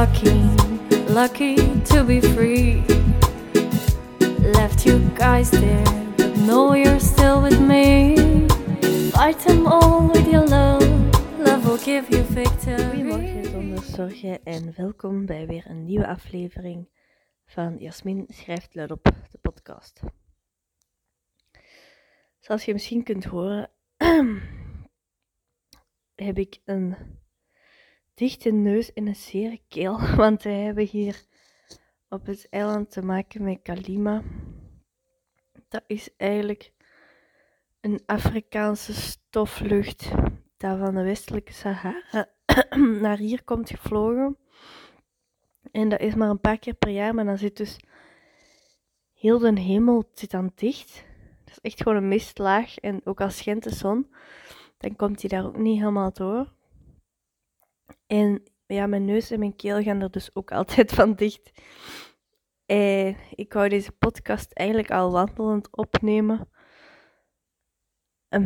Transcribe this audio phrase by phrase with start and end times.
[0.00, 0.32] lucky,
[1.12, 2.82] lucky to be free.
[4.56, 5.84] Left you guys there,
[6.16, 8.16] but know you're still with me.
[9.10, 10.82] Fight them all with your love,
[11.38, 13.02] love will give you victory.
[13.02, 16.88] Goedemorgen zonder zorgen en welkom bij weer een nieuwe aflevering
[17.46, 20.00] van Jasmin schrijft luidop, de podcast.
[22.38, 23.70] Zoals je misschien kunt horen,
[26.26, 26.96] heb ik een
[28.20, 31.24] dichte neus en een zere keel, want we hebben hier
[32.08, 34.22] op het eiland te maken met Kalima.
[35.68, 36.72] Dat is eigenlijk
[37.80, 40.10] een Afrikaanse stoflucht
[40.56, 42.28] dat van de westelijke Sahara
[43.00, 44.36] naar hier komt gevlogen.
[45.72, 47.76] En dat is maar een paar keer per jaar, maar dan zit dus
[49.14, 51.04] heel de hemel zit dan dicht.
[51.44, 52.78] Dat is echt gewoon een mistlaag.
[52.78, 54.14] En ook als schijnt de zon,
[54.78, 56.58] dan komt hij daar ook niet helemaal door.
[58.06, 61.50] En ja, mijn neus en mijn keel gaan er dus ook altijd van dicht.
[62.66, 66.48] En ik wou deze podcast eigenlijk al wandelend opnemen.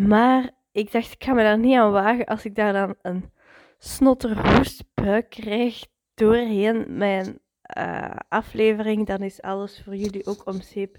[0.07, 3.33] Maar ik dacht, ik ga me daar niet aan wagen als ik daar dan een
[3.79, 7.41] snotterhoestbuik krijg doorheen mijn
[7.79, 9.07] uh, aflevering.
[9.07, 10.99] Dan is alles voor jullie ook om zeep.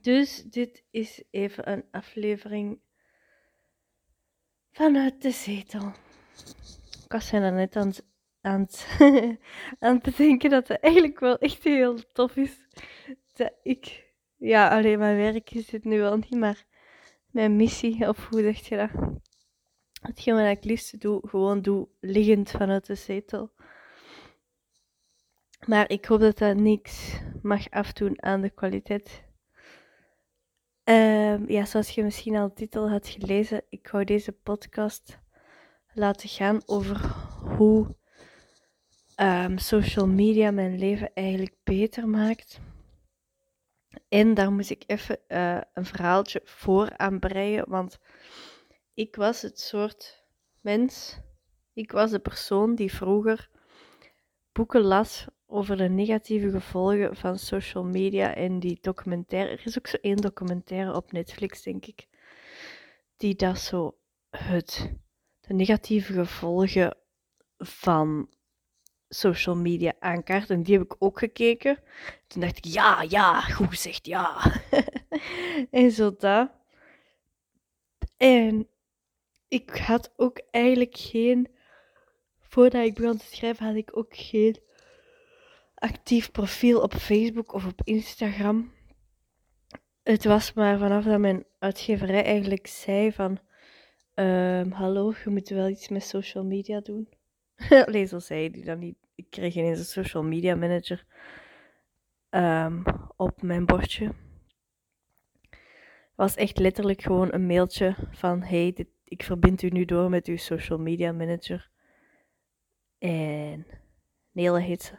[0.00, 2.80] Dus dit is even een aflevering
[4.70, 5.92] vanuit de zetel.
[7.08, 7.92] Ik was er net aan,
[8.40, 8.86] aan, het,
[9.78, 12.60] aan het bedenken dat het eigenlijk wel echt heel tof is.
[13.32, 16.64] Dat ik, ja, alleen mijn werk is het nu wel niet, maar
[17.30, 18.90] mijn missie, of hoe zeg je dat?
[20.00, 23.50] Hetgeen wat ik liefst doe, gewoon doe liggend vanuit de zetel.
[25.66, 29.24] Maar ik hoop dat dat niks mag afdoen aan de kwaliteit.
[30.84, 35.18] Um, ja, zoals je misschien al de titel had gelezen, ik hou deze podcast
[35.98, 36.96] laten gaan over
[37.56, 37.96] hoe
[39.16, 42.60] um, social media mijn leven eigenlijk beter maakt.
[44.08, 47.98] En daar moest ik even uh, een verhaaltje voor aanbreien, want
[48.94, 50.24] ik was het soort
[50.60, 51.20] mens,
[51.72, 53.50] ik was de persoon die vroeger
[54.52, 59.50] boeken las over de negatieve gevolgen van social media en die documentaire.
[59.50, 62.06] Er is ook zo één documentaire op Netflix, denk ik,
[63.16, 63.98] die dat zo
[64.30, 64.94] het,
[65.48, 66.96] de negatieve gevolgen
[67.58, 68.28] van
[69.08, 70.50] social media aankaart.
[70.50, 71.78] En die heb ik ook gekeken.
[72.26, 74.52] Toen dacht ik, ja, ja, goed gezegd, ja.
[75.70, 76.50] en zo dat.
[78.16, 78.68] En
[79.48, 81.48] ik had ook eigenlijk geen,
[82.40, 84.58] voordat ik begon te schrijven, had ik ook geen
[85.74, 88.72] actief profiel op Facebook of op Instagram.
[90.02, 93.38] Het was maar vanaf dat mijn uitgeverij eigenlijk zei van...
[94.20, 97.08] Um, hallo, je moet wel iets met social media doen.
[97.86, 98.96] Alleen zo zei die dan niet.
[99.14, 101.04] Ik kreeg ineens een social media manager
[102.30, 102.82] um,
[103.16, 104.14] op mijn bordje.
[106.14, 108.42] was echt letterlijk gewoon een mailtje van...
[108.42, 111.70] Hey, ik verbind u nu door met uw social media manager.
[112.98, 113.66] En
[114.32, 114.94] Nele heet ze.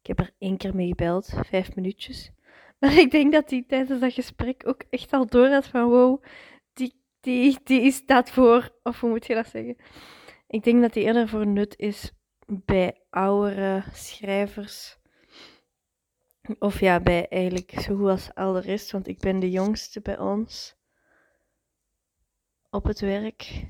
[0.00, 2.30] Ik heb er één keer mee gebeld, vijf minuutjes.
[2.78, 6.22] Maar ik denk dat hij tijdens dat gesprek ook echt al door had van wow,
[7.28, 9.76] die, die, staat voor, of hoe moet je dat zeggen?
[10.46, 12.12] Ik denk dat die eerder voor nut is
[12.46, 14.96] bij oudere schrijvers.
[16.58, 20.00] Of ja, bij eigenlijk zo goed als al de rest, want ik ben de jongste
[20.00, 20.76] bij ons
[22.70, 23.64] op het werk.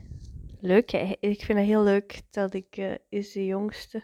[0.61, 1.15] Leuk, hè?
[1.21, 4.03] ik vind het heel leuk dat ik uh, is de jongste.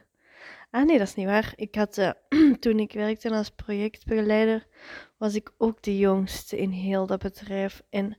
[0.71, 1.53] Ah nee, dat is niet waar.
[1.56, 2.10] Ik had, uh,
[2.60, 4.66] toen ik werkte als projectbegeleider,
[5.19, 7.82] was ik ook de jongste in heel dat bedrijf.
[7.91, 8.19] En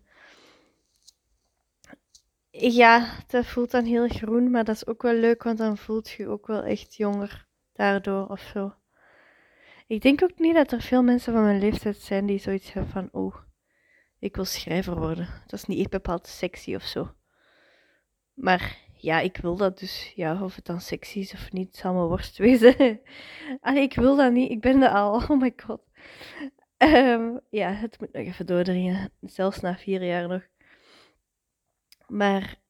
[2.58, 6.10] ja, dat voelt dan heel groen, maar dat is ook wel leuk, want dan voelt
[6.10, 8.74] je ook wel echt jonger daardoor of zo.
[9.88, 12.92] Ik denk ook niet dat er veel mensen van mijn leeftijd zijn die zoiets hebben
[12.92, 13.36] van, oh,
[14.20, 15.28] ik wil schrijver worden.
[15.48, 17.14] Dat is niet echt bepaald sexy of zo.
[18.34, 20.12] Maar ja, ik wil dat dus.
[20.16, 23.00] Ja, of het dan sexy is of niet, zal me worst wezen.
[23.86, 24.52] Ik wil dat niet.
[24.52, 25.22] Ik ben er al.
[25.30, 25.82] Oh my god.
[26.78, 29.12] Um, ja, het moet nog even doordringen.
[29.22, 30.44] Zelfs na vier jaar nog.
[32.08, 32.64] Maar.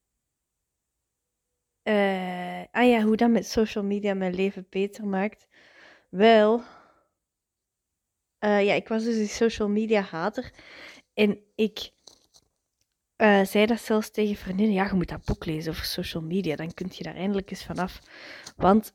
[1.84, 5.48] Uh, ah ja, hoe dat met social media mijn leven beter maakt.
[6.10, 6.64] Wel.
[8.40, 10.52] Uh, ja, ik was dus die social media hater.
[11.14, 11.92] En ik
[13.18, 14.76] uh, zei dat zelfs tegen vriendinnen.
[14.76, 16.56] Ja, je moet dat boek lezen over social media.
[16.56, 18.00] Dan kun je daar eindelijk eens vanaf.
[18.56, 18.94] Want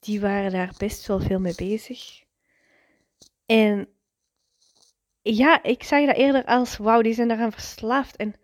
[0.00, 2.22] die waren daar best wel veel mee bezig.
[3.46, 3.88] En
[5.22, 8.16] ja, ik zag dat eerder als, wauw, die zijn daaraan verslaafd.
[8.16, 8.34] En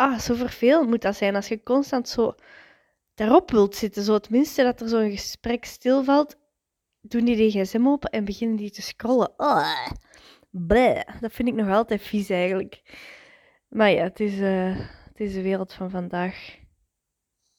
[0.00, 2.34] ah, zo vervelend moet dat zijn als je constant zo
[3.14, 4.02] daarop wilt zitten.
[4.02, 6.36] Zo het minste dat er zo'n gesprek stilvalt,
[7.00, 9.32] doen die de gsm open en beginnen die te scrollen.
[9.36, 9.88] Oh,
[10.50, 11.20] bleh.
[11.20, 12.82] Dat vind ik nog altijd vies eigenlijk.
[13.68, 16.58] Maar ja, het is, uh, het is de wereld van vandaag.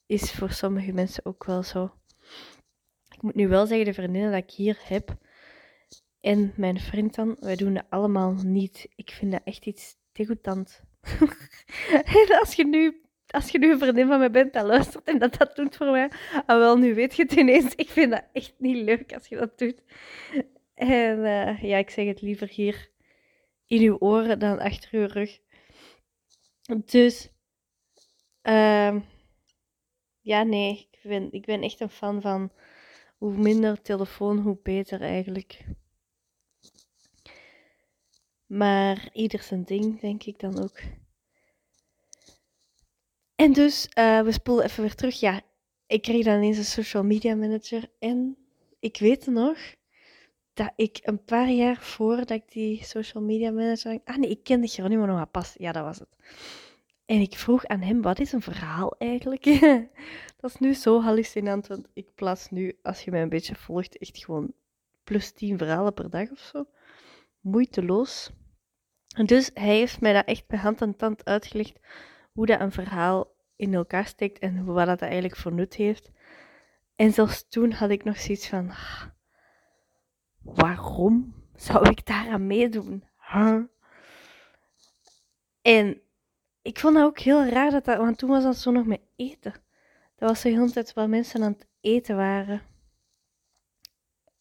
[0.06, 1.94] Is voor sommige mensen ook wel zo.
[3.10, 5.18] Ik moet nu wel zeggen, de vriendinnen dat ik hier heb
[6.22, 8.88] en mijn vriend dan, wij doen dat allemaal niet.
[8.96, 10.84] Ik vind dat echt iets degoutant.
[12.15, 13.01] en als je nu
[13.31, 15.92] als je nu een vriendin van mij bent dat luistert en dat dat doet voor
[15.92, 16.12] mij,
[16.45, 17.75] ah wel, nu weet je het ineens.
[17.75, 19.83] Ik vind dat echt niet leuk als je dat doet.
[20.74, 22.89] En uh, ja, ik zeg het liever hier
[23.65, 25.39] in uw oren dan achter uw rug.
[26.86, 27.30] Dus,
[28.44, 28.95] uh,
[30.21, 32.51] ja, nee, ik ik ben echt een fan van
[33.18, 35.63] hoe minder telefoon, hoe beter eigenlijk.
[38.51, 40.80] Maar ieder zijn ding, denk ik dan ook.
[43.36, 45.19] En dus, uh, we spoelen even weer terug.
[45.19, 45.42] Ja,
[45.88, 47.89] ik kreeg dan ineens een social media manager.
[48.00, 48.38] En
[48.80, 49.57] ik weet nog
[50.53, 54.00] dat ik een paar jaar voordat ik die social media manager...
[54.06, 55.56] Ah nee, ik kende Geronimo nog pas.
[55.57, 56.15] Ja, dat was het.
[57.06, 59.44] En ik vroeg aan hem, wat is een verhaal eigenlijk?
[60.39, 63.98] dat is nu zo hallucinant, want ik plaats nu, als je mij een beetje volgt,
[63.98, 64.53] echt gewoon
[65.03, 66.65] plus 10 verhalen per dag of zo.
[67.39, 68.31] Moeiteloos.
[69.12, 71.80] Dus hij heeft mij dat echt bij hand en tand uitgelegd
[72.31, 76.12] hoe dat een verhaal in elkaar steekt en wat dat eigenlijk voor nut heeft.
[76.96, 78.72] En zelfs toen had ik nog zoiets van,
[80.42, 83.04] waarom zou ik daaraan meedoen?
[85.62, 86.02] En
[86.62, 89.02] ik vond dat ook heel raar, dat dat, want toen was dat zo nog met
[89.16, 89.54] eten.
[90.16, 92.62] Dat was de hele tijd waar mensen aan het eten waren.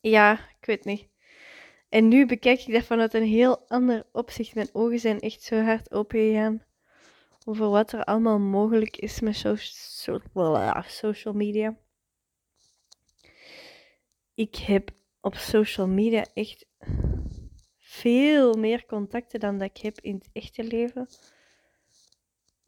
[0.00, 1.09] Ja, ik weet niet.
[1.90, 4.54] En nu bekijk ik dat vanuit een heel ander opzicht.
[4.54, 6.62] Mijn ogen zijn echt zo hard open gegaan
[7.44, 10.20] over wat er allemaal mogelijk is met so so
[10.86, 11.76] social media.
[14.34, 14.90] Ik heb
[15.20, 16.66] op social media echt
[17.78, 21.08] veel meer contacten dan dat ik heb in het echte leven.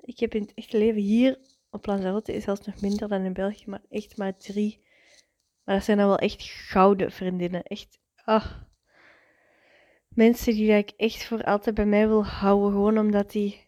[0.01, 1.39] Ik heb in het echte leven hier
[1.71, 4.81] op Lanzarote zelfs nog minder dan in België, maar echt maar drie.
[5.65, 7.63] Maar dat zijn dan wel echt gouden vriendinnen.
[7.63, 8.53] Echt, ah.
[10.15, 13.67] Mensen die ik echt voor altijd bij mij wil houden, gewoon omdat die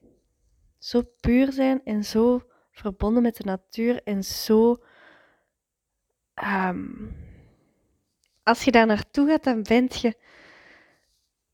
[0.78, 4.76] zo puur zijn en zo verbonden met de natuur en zo.
[6.44, 7.16] Um,
[8.42, 10.14] als je daar naartoe gaat, dan bent je.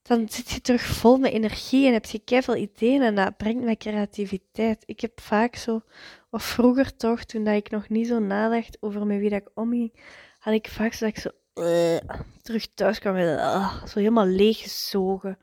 [0.03, 3.65] Dan zit je terug vol met energie en heb je keihard ideeën en dat brengt
[3.65, 4.83] mij creativiteit.
[4.87, 5.83] Ik heb vaak zo,
[6.31, 9.51] of vroeger toch, toen dat ik nog niet zo nadacht over met wie dat ik
[9.55, 9.93] omging,
[10.39, 11.97] had ik vaak zo dat zo uh,
[12.43, 15.39] terug thuis kwam uh, zo helemaal leeggezogen.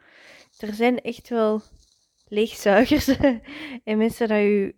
[0.58, 1.62] Er zijn echt wel
[2.28, 3.08] leegzuigers
[3.84, 4.76] en mensen dat je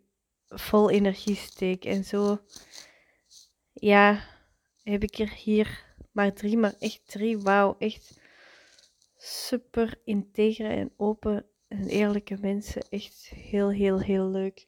[0.49, 1.91] vol energie steken.
[1.91, 2.39] En zo,
[3.73, 4.23] ja,
[4.83, 7.39] heb ik er hier maar drie, maar echt drie.
[7.39, 8.19] Wauw, echt
[9.17, 12.81] super integere en open en eerlijke mensen.
[12.89, 14.67] Echt heel, heel, heel leuk.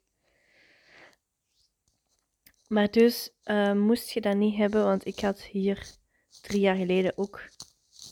[2.68, 6.00] Maar dus uh, moest je dat niet hebben, want ik had hier
[6.42, 7.42] drie jaar geleden ook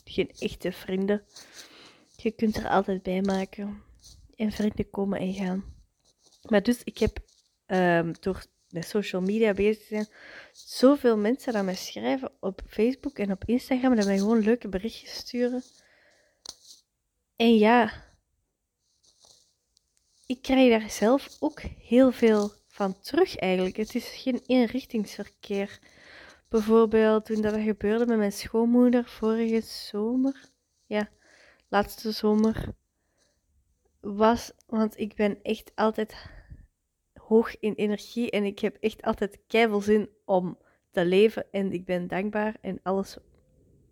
[0.04, 1.22] geen echte vrienden.
[2.16, 3.82] Je kunt er altijd bij maken
[4.36, 5.64] en vrienden komen en gaan.
[6.48, 7.18] Maar dus ik heb
[7.66, 10.08] um, door met social media bezig te zijn,
[10.52, 15.14] zoveel mensen dat mij schrijven op Facebook en op Instagram, dat mij gewoon leuke berichtjes
[15.14, 15.62] sturen.
[17.36, 17.92] En ja,
[20.26, 23.76] ik krijg daar zelf ook heel veel van terug eigenlijk.
[23.76, 25.78] Het is geen eenrichtingsverkeer.
[26.50, 30.50] Bijvoorbeeld toen dat gebeurde met mijn schoonmoeder vorige zomer.
[30.86, 31.08] Ja,
[31.68, 32.74] laatste zomer
[34.00, 36.30] was, want ik ben echt altijd
[37.14, 40.58] hoog in energie en ik heb echt altijd keihard zin om
[40.90, 43.16] te leven en ik ben dankbaar en alles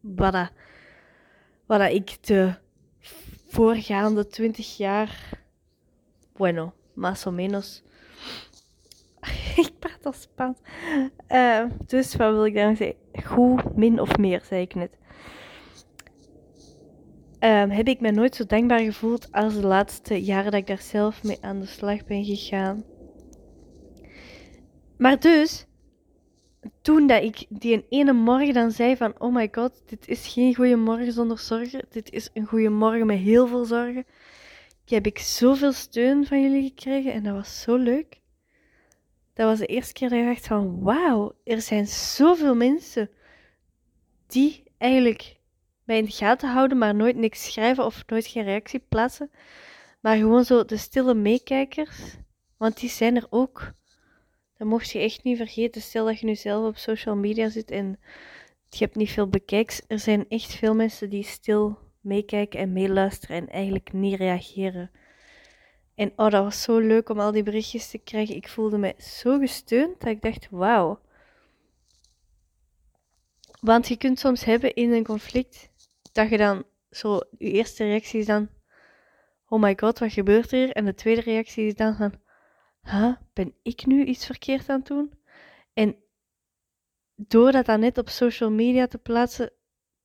[0.00, 0.50] wat,
[1.66, 2.54] dat, ik de
[3.46, 5.38] voorgaande twintig jaar,
[6.32, 7.82] bueno, más o menos,
[9.66, 10.58] ik praat al Spaans,
[11.28, 14.90] uh, dus wat wil ik dan zeggen, goed, min of meer, zei ik net.
[17.40, 20.80] Um, heb ik me nooit zo dankbaar gevoeld als de laatste jaren dat ik daar
[20.80, 22.84] zelf mee aan de slag ben gegaan.
[24.96, 25.66] Maar dus,
[26.82, 30.54] toen dat ik die ene morgen dan zei van, oh my god, dit is geen
[30.54, 34.04] goede morgen zonder zorgen, dit is een goede morgen met heel veel zorgen,
[34.84, 38.20] heb ik zoveel steun van jullie gekregen en dat was zo leuk.
[39.38, 43.10] Dat was de eerste keer dat ik dacht van, wauw, er zijn zoveel mensen
[44.26, 45.36] die eigenlijk
[45.84, 49.30] mij in de gaten houden, maar nooit niks schrijven of nooit geen reactie plaatsen.
[50.00, 52.16] Maar gewoon zo de stille meekijkers,
[52.56, 53.72] want die zijn er ook.
[54.56, 55.82] Dat mocht je echt niet vergeten.
[55.82, 57.98] Stel dat je nu zelf op social media zit en
[58.68, 59.82] je hebt niet veel bekijks.
[59.86, 64.90] Er zijn echt veel mensen die stil meekijken en meeluisteren en eigenlijk niet reageren.
[65.98, 68.36] En oh, dat was zo leuk om al die berichtjes te krijgen.
[68.36, 71.00] Ik voelde me zo gesteund dat ik dacht, wauw.
[73.60, 75.70] Want je kunt soms hebben in een conflict
[76.12, 78.48] dat je dan zo, je eerste reactie is dan,
[79.48, 80.70] oh my god, wat gebeurt er?
[80.70, 82.14] En de tweede reactie is dan van,
[82.82, 85.12] huh, ben ik nu iets verkeerd aan het doen?
[85.72, 85.96] En
[87.14, 89.52] door dat dan net op social media te plaatsen,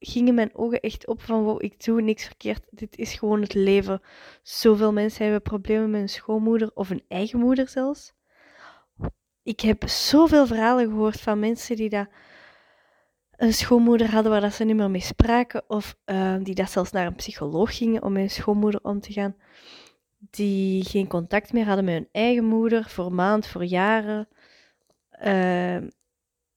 [0.05, 2.67] gingen mijn ogen echt op van wow, ik doe niks verkeerd.
[2.69, 4.01] Dit is gewoon het leven.
[4.41, 8.13] Zoveel mensen hebben problemen met een schoonmoeder of een eigen moeder zelfs.
[9.43, 12.07] Ik heb zoveel verhalen gehoord van mensen die dat
[13.35, 16.91] een schoonmoeder hadden waar dat ze niet meer mee spraken, of uh, die dat zelfs
[16.91, 19.35] naar een psycholoog gingen om met hun schoonmoeder om te gaan,
[20.17, 24.27] die geen contact meer hadden met hun eigen moeder voor maand, voor jaren.
[25.23, 25.75] Uh,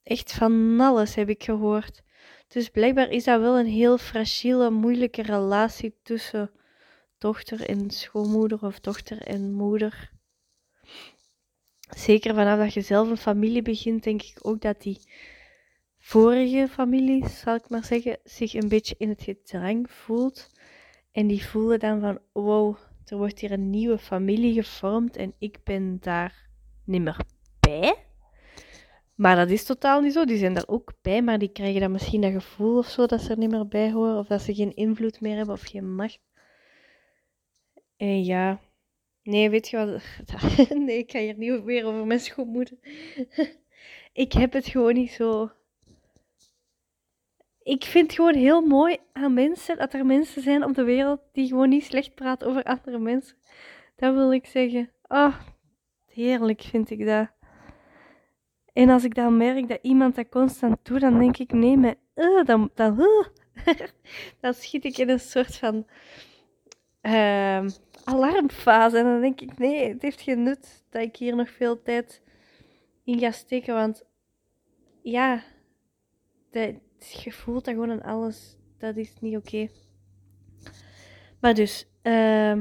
[0.03, 2.03] echt van alles heb ik gehoord.
[2.49, 6.51] Dus blijkbaar is dat wel een heel fragiele, moeilijke relatie tussen
[7.19, 10.11] dochter en schoonmoeder of dochter en moeder.
[11.97, 15.01] Zeker vanaf dat je zelf een familie begint, denk ik ook dat die
[15.99, 20.51] vorige familie, zal ik maar zeggen, zich een beetje in het gedrang voelt.
[21.13, 25.59] En die voelen dan van, wow, er wordt hier een nieuwe familie gevormd en ik
[25.65, 26.49] ben daar
[26.85, 27.21] niet meer
[27.61, 28.06] bij.
[29.17, 30.25] Maar dat is totaal niet zo.
[30.25, 33.21] Die zijn daar ook bij, maar die krijgen dan misschien dat gevoel of zo dat
[33.21, 34.19] ze er niet meer bij horen.
[34.19, 36.21] Of dat ze geen invloed meer hebben of geen macht.
[37.97, 38.61] En ja.
[39.23, 40.03] Nee, weet je wat?
[40.79, 42.79] nee, ik ga hier niet meer over mijn schoonmoeder.
[44.13, 45.51] ik heb het gewoon niet zo.
[47.63, 51.21] Ik vind het gewoon heel mooi aan mensen dat er mensen zijn op de wereld
[51.33, 53.37] die gewoon niet slecht praten over andere mensen.
[53.97, 54.91] Dat wil ik zeggen.
[55.09, 55.37] Oh,
[56.07, 57.36] heerlijk vind ik dat.
[58.77, 61.95] En als ik dan merk dat iemand dat constant doet, dan denk ik, nee, maar
[62.15, 63.27] uh, dan, dan, uh,
[64.41, 65.87] dan schiet ik in een soort van
[67.03, 67.67] uh,
[68.05, 68.99] alarmfase.
[68.99, 72.23] En dan denk ik, nee, het heeft geen nut dat ik hier nog veel tijd
[73.05, 73.75] in ga steken.
[73.75, 74.05] Want
[75.03, 75.43] ja,
[76.51, 76.79] de,
[77.23, 78.57] je voelt dat gewoon aan alles.
[78.79, 79.69] Dat is niet oké.
[81.41, 82.59] Maar dus, uh,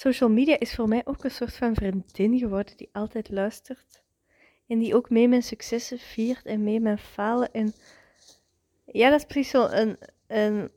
[0.00, 4.02] Social media is voor mij ook een soort van vriendin geworden die altijd luistert.
[4.66, 7.52] En die ook mee mijn successen viert en mee mijn falen.
[7.52, 7.72] En
[8.84, 10.70] ja, dat is precies zo een, een,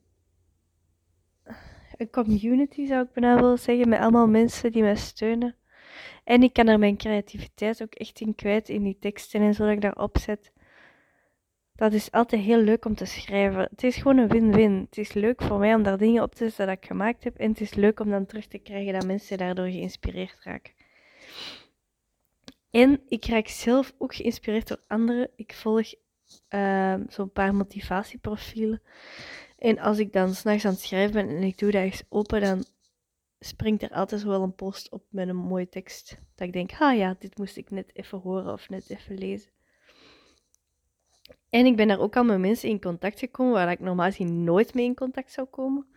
[1.97, 5.55] een community, zou ik bijna willen zeggen, met allemaal mensen die mij steunen.
[6.23, 9.63] En ik kan er mijn creativiteit ook echt in kwijt in die teksten en zo
[9.63, 10.51] dat ik daarop zet
[11.75, 13.67] dat is altijd heel leuk om te schrijven.
[13.69, 14.85] Het is gewoon een win-win.
[14.85, 17.37] Het is leuk voor mij om daar dingen op te zetten dat ik gemaakt heb.
[17.37, 20.73] En het is leuk om dan terug te krijgen dat mensen daardoor geïnspireerd raken.
[22.69, 25.29] En ik raak zelf ook geïnspireerd door anderen.
[25.35, 25.93] Ik volg
[26.49, 28.81] uh, zo'n paar motivatieprofielen.
[29.57, 32.41] En als ik dan s'nachts aan het schrijven ben en ik doe dat eens open,
[32.41, 32.65] dan
[33.39, 36.17] springt er altijd wel een post op met een mooie tekst.
[36.35, 39.51] Dat ik denk, ah ja, dit moest ik net even horen of net even lezen.
[41.49, 44.43] En ik ben daar ook al met mensen in contact gekomen waar ik normaal gezien
[44.43, 45.87] nooit mee in contact zou komen.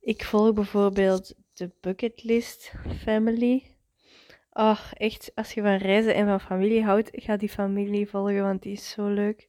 [0.00, 3.76] Ik volg bijvoorbeeld de Bucketlist Family.
[4.52, 8.62] Oh, echt, als je van reizen en van familie houdt, ga die familie volgen, want
[8.62, 9.48] die is zo leuk.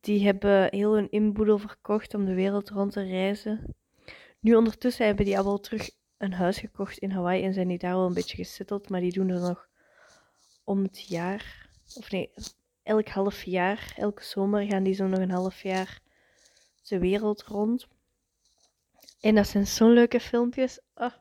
[0.00, 3.74] Die hebben heel hun inboedel verkocht om de wereld rond te reizen.
[4.40, 7.78] Nu ondertussen hebben die al wel terug een huis gekocht in Hawaii en zijn die
[7.78, 9.68] daar wel een beetje gesetteld, maar die doen er nog
[10.64, 12.30] om het jaar, of nee,
[12.84, 16.00] elk half jaar, elke zomer gaan die zo nog een half jaar
[16.82, 17.86] de wereld rond.
[19.20, 20.80] En dat zijn zo'n leuke filmpjes.
[20.94, 21.12] Oh,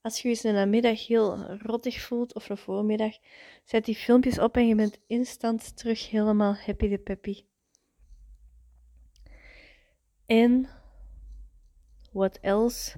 [0.00, 3.16] als je je de middag heel rottig voelt of een voormiddag,
[3.64, 7.44] zet die filmpjes op en je bent instant terug helemaal happy de peppy.
[10.26, 10.68] En
[12.12, 12.96] what else?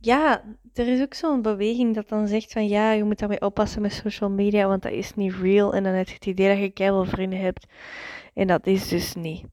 [0.00, 3.82] Ja, er is ook zo'n beweging dat dan zegt van ja, je moet daarmee oppassen
[3.82, 5.74] met social media, want dat is niet real.
[5.74, 7.66] En dan heb je het idee dat je keihard vrienden hebt.
[8.34, 9.44] En dat is dus niet.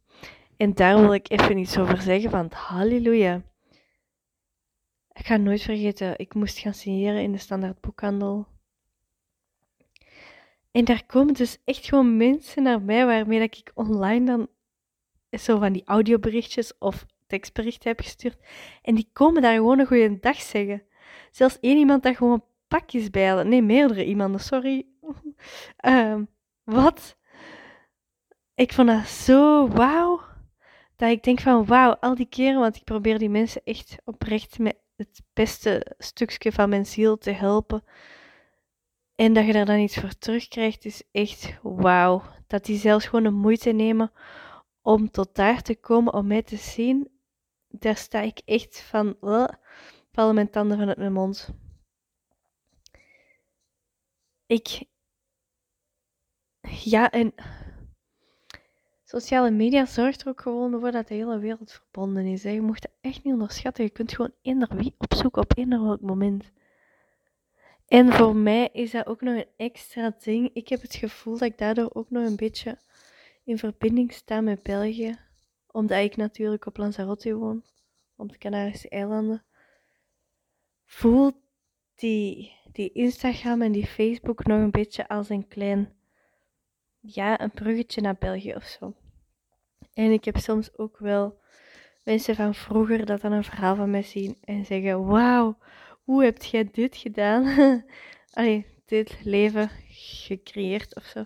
[0.58, 3.42] En daar wil ik even iets over zeggen, want halleluja.
[5.14, 8.48] Ik ga nooit vergeten, ik moest gaan signeren in de standaard boekhandel.
[10.72, 14.48] En daar komen dus echt gewoon mensen naar mij waarmee dat ik online dan
[15.40, 18.38] zo van die audioberichtjes of tekstbericht heb gestuurd.
[18.82, 20.84] En die komen daar gewoon een goede dag zeggen.
[21.32, 23.44] Zelfs één iemand dat gewoon pakjes bij.
[23.44, 24.86] Nee, meerdere iemanden, sorry.
[25.86, 26.16] uh,
[26.64, 27.18] wat?
[28.56, 30.22] Ik vond dat zo wauw.
[30.96, 34.60] Dat ik denk van wauw, al die keren, want ik probeer die mensen echt oprecht
[34.60, 37.84] met het beste stukje van mijn ziel te helpen.
[39.16, 42.22] En dat je daar dan iets voor terugkrijgt, is echt wauw.
[42.48, 44.12] Dat die zelfs gewoon de moeite nemen
[44.82, 47.17] om tot daar te komen, om mij te zien.
[47.80, 49.48] Daar sta ik echt van, uh,
[50.12, 51.50] vallen mijn tanden vanuit mijn mond.
[54.46, 54.84] Ik,
[56.84, 57.34] ja, en
[59.04, 62.44] sociale media zorgt er ook gewoon voor dat de hele wereld verbonden is.
[62.44, 63.84] Je mocht het echt niet onderschatten.
[63.84, 66.52] Je kunt gewoon eender wie opzoeken op eender welk moment.
[67.88, 70.50] En voor mij is dat ook nog een extra ding.
[70.54, 72.78] Ik heb het gevoel dat ik daardoor ook nog een beetje
[73.44, 75.27] in verbinding sta met België.
[75.78, 77.64] Omdat ik natuurlijk op Lanzarote woon,
[78.16, 79.44] op de Canarische eilanden.
[80.86, 81.36] Voelt
[81.96, 85.94] die, die Instagram en die Facebook nog een beetje als een klein,
[87.00, 88.94] ja, een bruggetje naar België of zo.
[89.94, 91.40] En ik heb soms ook wel
[92.04, 95.58] mensen van vroeger dat dan een verhaal van mij zien en zeggen: Wauw,
[96.04, 97.46] hoe heb jij dit gedaan?
[98.34, 101.26] Allee, dit leven gecreëerd of zo.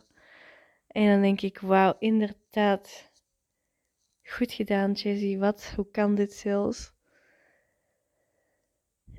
[0.87, 3.10] En dan denk ik: Wauw, inderdaad.
[4.31, 5.39] Goed gedaan, Jessie.
[5.39, 5.73] Wat?
[5.75, 6.91] Hoe kan dit zelfs?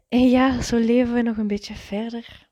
[0.09, 2.49] En ja, zo leven we nog een beetje verder.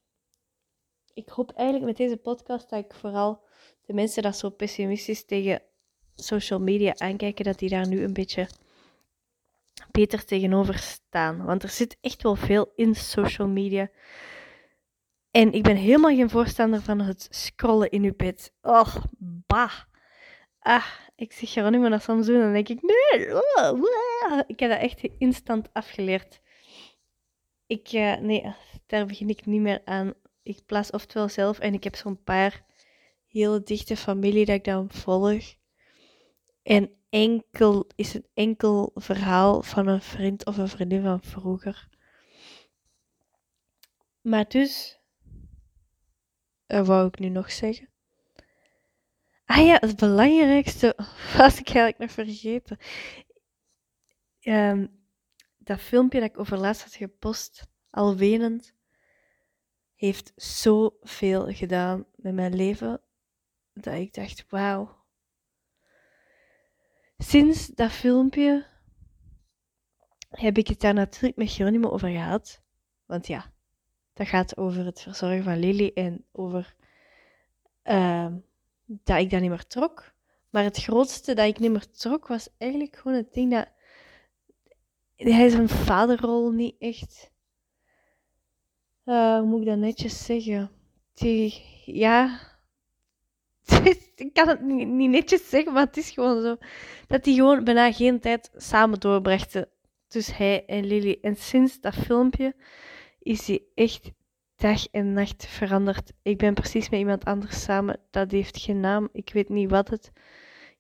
[1.15, 3.45] Ik hoop eigenlijk met deze podcast dat ik vooral
[3.87, 5.63] de mensen dat zo pessimistisch tegen
[6.15, 8.49] social media aankijken, dat die daar nu een beetje
[9.91, 11.45] beter tegenover staan.
[11.45, 13.91] Want er zit echt wel veel in social media.
[15.31, 18.53] En ik ben helemaal geen voorstander van het scrollen in uw bed.
[18.63, 18.97] Oh,
[19.47, 19.73] bah.
[20.59, 20.87] Ah,
[21.21, 23.35] ik zeg Geronimo naar soms doen en dan denk ik, nee.
[23.35, 26.41] Oh, ik heb dat echt instant afgeleerd.
[27.67, 28.55] Ik, uh, nee,
[28.87, 30.15] daar begin ik niet meer aan.
[30.43, 32.65] Ik plaats oftewel zelf en ik heb zo'n paar
[33.27, 35.55] hele dichte familie dat ik dan volg.
[36.63, 41.89] En enkel, is het enkel verhaal van een vriend of een vriendin van vroeger.
[44.21, 45.01] Maar dus,
[46.67, 47.90] wat wou ik nu nog zeggen?
[49.51, 50.97] Ah ja, het belangrijkste
[51.37, 52.79] was ik eigenlijk nog vergeten.
[54.43, 55.05] Um,
[55.59, 58.75] dat filmpje dat ik over laatst had gepost, al wenend,
[59.95, 63.01] heeft zoveel gedaan met mijn leven
[63.73, 65.05] dat ik dacht, wauw.
[67.19, 68.67] Sinds dat filmpje
[70.29, 72.63] heb ik het daar natuurlijk met Geronimo over gehad.
[73.07, 73.53] Want ja,
[74.13, 76.75] dat gaat over het verzorgen van Lily en over
[77.85, 78.33] uh,
[78.91, 80.13] dat ik dat niet meer trok.
[80.51, 83.69] Maar het grootste dat ik niet meer trok was eigenlijk gewoon het ding dat
[85.17, 87.31] hij zijn vaderrol niet echt.
[89.05, 90.71] Uh, hoe moet ik dat netjes zeggen?
[91.15, 92.41] Die, ja.
[94.15, 96.57] ik kan het niet, niet, netjes zeggen, maar het is gewoon zo.
[97.07, 99.69] Dat hij gewoon bijna geen tijd samen doorbrachten.
[100.09, 101.19] Dus hij en Lily.
[101.23, 102.55] En sinds dat filmpje
[103.19, 104.11] is hij echt
[104.61, 106.13] dag en nacht veranderd.
[106.23, 107.99] Ik ben precies met iemand anders samen.
[108.11, 109.09] Dat heeft geen naam.
[109.13, 110.13] Ik weet niet wat het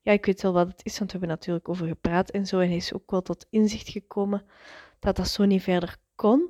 [0.03, 2.59] ja, ik weet wel wat het is, want we hebben natuurlijk over gepraat en zo.
[2.59, 4.45] En hij is ook wel tot inzicht gekomen
[4.99, 6.49] dat dat zo niet verder kon.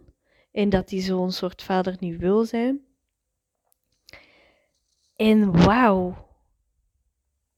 [0.52, 2.84] En dat hij zo'n soort vader niet wil zijn.
[5.16, 6.28] En wauw.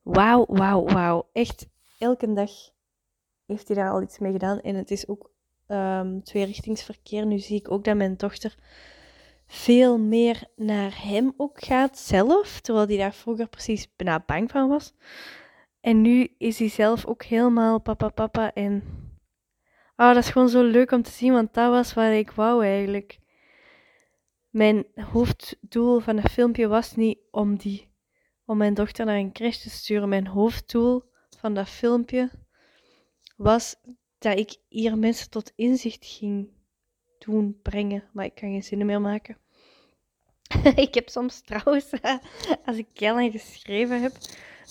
[0.03, 1.29] Wauw, wauw, wauw.
[1.33, 1.67] Echt,
[1.99, 2.51] elke dag
[3.47, 4.61] heeft hij daar al iets mee gedaan.
[4.61, 5.31] En het is ook
[5.69, 7.27] um, tweerichtingsverkeer.
[7.27, 8.55] Nu zie ik ook dat mijn dochter
[9.53, 12.61] veel meer naar hem ook gaat zelf.
[12.61, 14.95] Terwijl hij daar vroeger precies bijna bang van was.
[15.81, 18.83] En nu is hij zelf ook helemaal papa papa en...
[19.97, 22.65] Oh, dat is gewoon zo leuk om te zien, want dat was wat ik wou
[22.65, 23.19] eigenlijk.
[24.51, 27.93] Mijn hoofddoel van het filmpje was niet om, die,
[28.45, 30.09] om mijn dochter naar een crash te sturen.
[30.09, 31.03] Mijn hoofddoel
[31.39, 32.31] van dat filmpje
[33.37, 33.77] was
[34.19, 36.49] dat ik hier mensen tot inzicht ging
[37.19, 38.05] doen, brengen.
[38.13, 39.42] Maar ik kan geen zinnen meer maken.
[40.87, 41.91] ik heb soms trouwens,
[42.65, 44.13] als ik heel geschreven heb,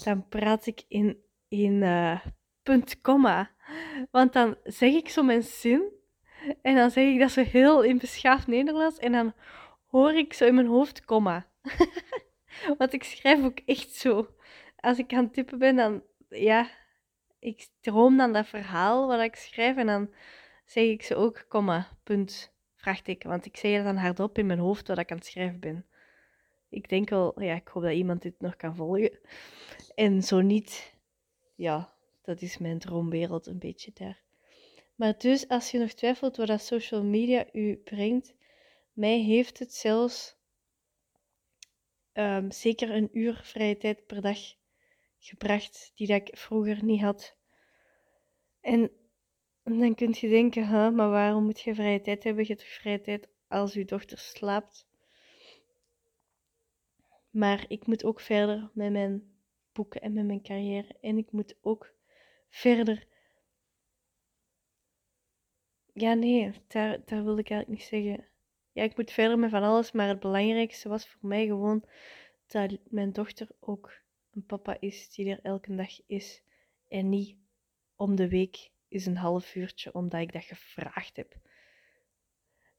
[0.04, 2.20] dan praat ik in, in uh,
[2.64, 3.52] punt, komma.
[4.12, 5.84] Want dan zeg ik zo mijn zin
[6.62, 9.34] en dan zeg ik dat zo heel in beschaafd Nederlands en dan
[9.88, 11.48] hoor ik zo in mijn hoofd komma.
[12.78, 14.28] Want ik schrijf ook echt zo.
[14.80, 16.70] Als ik aan het typen ben, dan ja,
[17.40, 20.14] ik droom dan dat verhaal wat ik schrijf en dan
[20.66, 23.30] zeg ik ze ook komma, punt, vraagteken.
[23.30, 25.86] Want ik zeg het dan hardop in mijn hoofd wat ik aan het schrijven ben.
[26.70, 29.20] Ik denk wel, ja, ik hoop dat iemand dit nog kan volgen.
[29.96, 30.94] En zo niet,
[31.56, 34.22] ja, dat is mijn droomwereld een beetje daar.
[34.96, 38.34] Maar dus, als je nog twijfelt wat dat social media u brengt,
[38.94, 40.36] mij heeft het zelfs
[42.14, 44.38] um, zeker een uur vrije tijd per dag
[45.20, 47.36] gebracht, die dat ik vroeger niet had.
[48.62, 48.92] En
[49.64, 52.44] En dan kun je denken, huh, maar waarom moet je vrije tijd hebben?
[52.44, 54.90] Je hebt toch vrije tijd als je dochter slaapt?
[57.30, 59.32] Maar ik moet ook verder met mijn
[59.72, 60.96] boeken en met mijn carrière.
[61.02, 61.94] En ik moet ook
[62.50, 63.08] verder.
[65.94, 68.26] Ja, nee, daar, daar wil ik eigenlijk niet zeggen.
[68.72, 71.86] Ja, ik moet verder met van alles, maar het belangrijkste was voor mij gewoon
[72.48, 73.92] dat mijn dochter ook
[74.32, 76.44] een papa is die er elke dag is.
[76.88, 77.38] En niet
[77.96, 81.36] om de week is een half uurtje omdat ik dat gevraagd heb.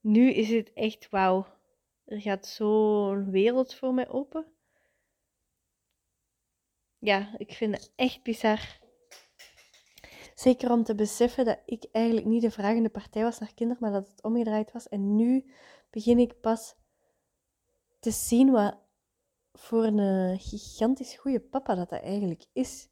[0.01, 1.46] Nu is het echt wauw.
[2.05, 4.46] Er gaat zo'n wereld voor mij open.
[6.98, 8.81] Ja, ik vind het echt bizar.
[10.35, 13.92] Zeker om te beseffen dat ik eigenlijk niet de vragende partij was naar kinderen, maar
[13.92, 14.88] dat het omgedraaid was.
[14.88, 15.53] En nu
[15.90, 16.75] begin ik pas
[17.98, 18.79] te zien wat
[19.53, 22.88] voor een gigantisch goede papa dat dat eigenlijk is.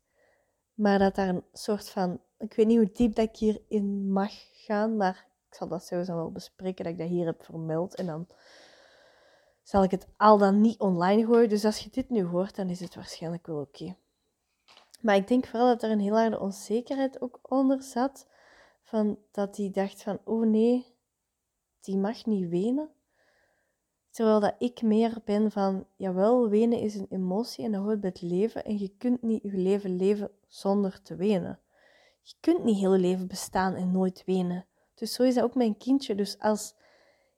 [0.74, 4.32] Maar dat daar een soort van, ik weet niet hoe diep dat ik hierin mag
[4.52, 7.94] gaan, maar ik zal dat sowieso wel bespreken, dat ik dat hier heb vermeld.
[7.94, 8.26] En dan
[9.62, 11.48] zal ik het al dan niet online gooien.
[11.48, 13.96] Dus als je dit nu hoort, dan is het waarschijnlijk wel oké.
[15.00, 18.26] Maar ik denk vooral dat er een heel harde onzekerheid ook onder zat.
[18.82, 20.94] Van dat hij dacht van, oh nee,
[21.80, 22.90] die mag niet wenen.
[24.10, 28.10] Terwijl dat ik meer ben van, jawel, wenen is een emotie en dat hoort bij
[28.10, 28.64] het leven.
[28.64, 31.60] En je kunt niet je leven leven zonder te wenen.
[32.30, 34.66] Je kunt niet heel leven bestaan en nooit wenen.
[34.94, 36.14] Dus zo is dat ook mijn kindje.
[36.14, 36.74] Dus als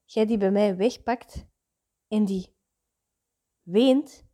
[0.04, 1.46] jij die bij mij wegpakt
[2.08, 2.56] en die
[3.62, 4.24] weent,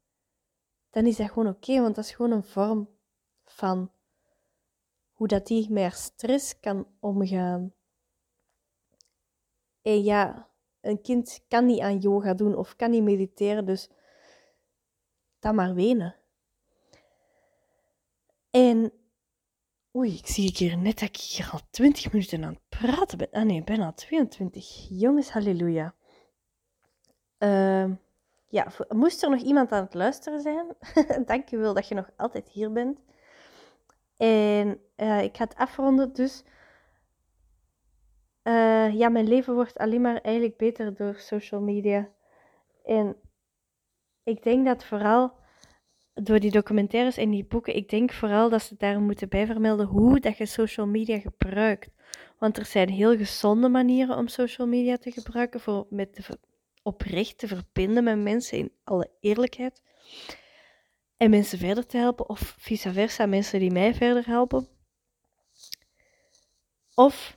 [0.90, 2.88] dan is dat gewoon oké, want dat is gewoon een vorm
[3.44, 3.92] van
[5.12, 7.74] hoe dat die met haar stress kan omgaan.
[9.82, 13.90] En ja, een kind kan niet aan yoga doen of kan niet mediteren, dus
[15.38, 16.16] dan maar wenen.
[18.50, 18.92] En
[19.98, 23.30] oei, ik zie hier net dat ik hier al 20 minuten aan het praten ben.
[23.30, 24.86] Ah nee, al 22.
[24.90, 25.94] Jongens, halleluja.
[27.38, 27.90] Uh,
[28.48, 30.66] ja, moest er nog iemand aan het luisteren zijn?
[31.26, 32.98] Dank je wel dat je nog altijd hier bent.
[34.16, 36.44] En uh, ik ga het afronden, dus
[38.42, 42.08] uh, ja, mijn leven wordt alleen maar eigenlijk beter door social media.
[42.84, 43.16] En
[44.22, 45.32] ik denk dat vooral
[46.22, 50.20] door die documentaires en die boeken, ik denk vooral dat ze daar moeten bijvermelden hoe
[50.20, 51.88] dat je social media gebruikt.
[52.38, 56.28] Want er zijn heel gezonde manieren om social media te gebruiken voor met
[56.82, 59.82] oprecht te verbinden met mensen in alle eerlijkheid.
[61.16, 64.68] En mensen verder te helpen, of vice versa, mensen die mij verder helpen.
[66.94, 67.36] Of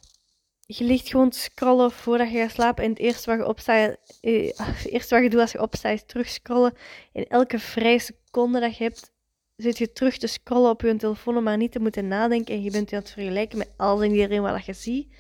[0.78, 2.84] je ligt gewoon te scrollen voordat je gaat slapen.
[2.84, 4.52] En het eerste wat je opstaat, eh,
[4.94, 6.74] eerste wat je doet als je opstaat, is terugscrollen.
[7.14, 9.12] En elke vrije seconde dat je hebt,
[9.56, 12.56] zit je terug te scrollen op je telefoon om maar niet te moeten nadenken.
[12.56, 15.14] En je bent je aan het vergelijken met alles en iedereen wat je ziet.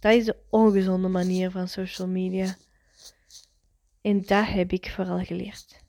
[0.00, 2.56] Dat is de ongezonde manier van social media.
[4.00, 5.84] En dat heb ik vooral geleerd.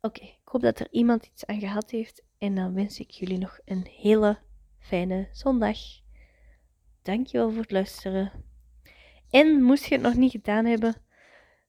[0.00, 2.22] Oké, ik hoop dat er iemand iets aan gehad heeft.
[2.38, 4.38] En dan wens ik jullie nog een hele
[4.78, 5.78] fijne zondag.
[7.02, 8.32] Dankjewel voor het luisteren.
[9.30, 10.94] En moest je het nog niet gedaan hebben,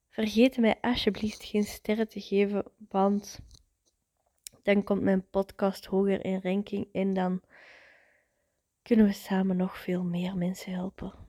[0.08, 3.40] vergeet mij alsjeblieft geen sterren te geven, want
[4.62, 7.40] dan komt mijn podcast hoger in ranking en dan
[8.82, 11.21] kunnen we samen nog veel meer mensen helpen.